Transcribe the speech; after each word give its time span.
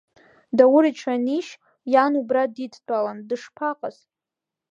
Даур 0.57 0.83
иҽанишь 0.89 1.53
иан 1.93 2.13
убра 2.21 2.43
дидтәалан, 2.55 3.19
дышԥаҟаз? 3.27 3.97